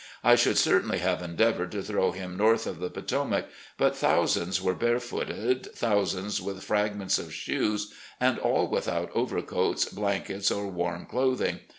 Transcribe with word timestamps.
I 0.23 0.33
should 0.33 0.57
certainly 0.57 0.97
have 0.97 1.21
endeavored 1.21 1.71
to 1.73 1.83
throw 1.83 2.11
them 2.11 2.35
north 2.35 2.65
of 2.65 2.79
the 2.79 2.89
Potomac; 2.89 3.45
but 3.77 3.95
thousands 3.95 4.59
were 4.59 4.73
bare 4.73 4.99
footed, 4.99 5.67
thousands 5.75 6.41
with 6.41 6.63
fragments 6.63 7.19
of 7.19 7.31
shoes, 7.31 7.93
and 8.19 8.39
aU 8.41 8.63
with 8.63 8.87
out 8.87 9.11
overcoats, 9.13 9.85
blankets, 9.85 10.49
or 10.49 10.65
warm 10.69 11.05
clothing. 11.05 11.59